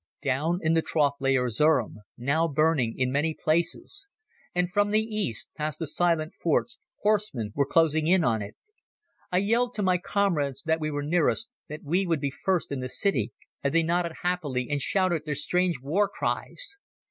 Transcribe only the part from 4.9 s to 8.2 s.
east, past the silent forts, horsemen were closing